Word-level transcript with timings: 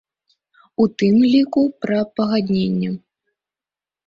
У 0.83 0.87
тым 1.01 1.19
ліку 1.33 1.61
пра 1.83 1.99
пагадненне. 2.21 2.91